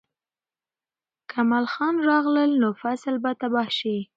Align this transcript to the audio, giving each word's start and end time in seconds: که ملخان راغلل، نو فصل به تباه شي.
که 1.29 1.39
ملخان 1.51 1.95
راغلل، 2.09 2.51
نو 2.61 2.69
فصل 2.81 3.13
به 3.23 3.31
تباه 3.41 3.69
شي. 3.77 3.97